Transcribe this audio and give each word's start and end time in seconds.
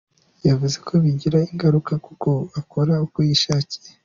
Yavuze 0.47 0.77
ko 0.87 0.93
bigira 1.03 1.37
ingaruka 1.51 1.93
kuko 2.05 2.29
akora 2.59 2.93
uko 3.05 3.17
yishakiye. 3.27 3.89